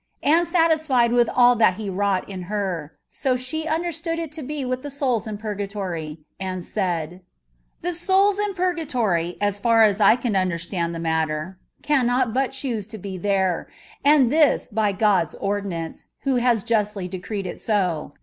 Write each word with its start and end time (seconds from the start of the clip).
and 0.23 0.47
satisfied 0.47 1.11
with 1.11 1.29
ali 1.35 1.59
that 1.59 1.75
He 1.75 1.87
wrought 1.87 2.27
in 2.27 2.41
her, 2.49 2.97
so 3.07 3.35
she 3.35 3.67
understood 3.67 4.17
it 4.17 4.31
to 4.31 4.41
be 4.41 4.65
with 4.65 4.81
the 4.81 4.89
souls 4.89 5.27
in 5.27 5.37
purgatory, 5.37 6.17
and 6.39 6.63
saìd: 6.63 7.21
The 7.81 7.93
souls 7.93 8.39
in 8.39 8.55
purgatoiy, 8.55 9.37
as 9.39 9.59
far 9.59 9.83
as 9.83 10.01
I 10.01 10.15
can 10.15 10.35
under 10.35 10.57
stand 10.57 10.95
the 10.95 10.99
matter, 10.99 11.59
cannot 11.83 12.33
but 12.33 12.51
choose 12.53 12.87
to 12.87 12.97
be 12.97 13.19
there; 13.19 13.67
and 14.03 14.31
this 14.31 14.69
by 14.69 14.91
God's 14.91 15.35
ordinance, 15.35 16.07
who 16.21 16.37
has 16.37 16.63
justly 16.63 17.07
decreed 17.07 17.45
it 17.45 17.59
so. 17.59 18.13